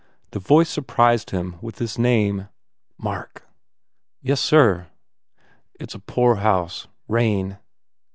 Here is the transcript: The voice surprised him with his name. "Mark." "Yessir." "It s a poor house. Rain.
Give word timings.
The 0.31 0.39
voice 0.39 0.67
surprised 0.67 1.29
him 1.29 1.57
with 1.61 1.77
his 1.77 1.99
name. 1.99 2.47
"Mark." 2.97 3.47
"Yessir." 4.23 4.87
"It 5.79 5.91
s 5.91 5.93
a 5.93 5.99
poor 5.99 6.37
house. 6.37 6.87
Rain. 7.07 7.59